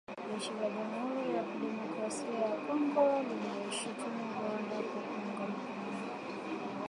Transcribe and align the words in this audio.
Jeshi 0.27 0.51
la 0.59 0.67
jamhuri 0.75 1.27
ya 1.35 1.43
kidemokrasia 1.49 2.37
ya 2.43 2.51
Kongo 2.67 3.05
linaishutumu 3.27 4.21
Rwanda 4.35 4.75
kwa 4.87 5.01
kuunga 5.05 5.45
mkono 5.47 5.59